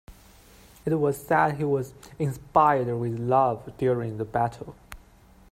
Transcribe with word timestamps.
It 0.83 0.95
was 0.95 1.15
said 1.15 1.57
he 1.57 1.63
was 1.63 1.93
inspired 2.17 2.87
with 2.91 3.19
love 3.19 3.71
during 3.77 4.17
the 4.17 4.25
battle. 4.25 4.75